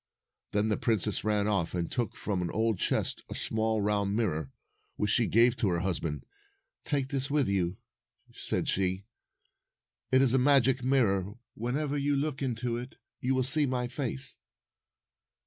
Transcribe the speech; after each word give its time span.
Then 0.51 0.69
the 0.69 0.77
princess 0.77 1.23
ran 1.23 1.45
off 1.47 1.75
and 1.75 1.91
took 1.91 2.15
from 2.15 2.41
an 2.41 2.49
old 2.49 2.79
chest 2.79 3.21
a 3.29 3.35
small 3.35 3.81
round 3.83 4.15
mirror, 4.15 4.51
which 4.95 5.11
she 5.11 5.27
gave 5.27 5.55
to 5.57 5.69
her 5.69 5.81
husband. 5.81 6.25
"Take 6.83 7.09
this 7.09 7.29
with 7.29 7.47
you," 7.47 7.77
said 8.33 8.67
she. 8.67 9.03
"It 10.11 10.23
is 10.23 10.33
a 10.33 10.39
magic 10.39 10.83
mirror. 10.83 11.33
Whenever 11.53 11.99
you 11.99 12.15
look 12.15 12.41
into 12.41 12.77
it, 12.77 12.95
you 13.19 13.35
will 13.35 13.43
see 13.43 13.67
my 13.67 13.87
face." 13.87 14.39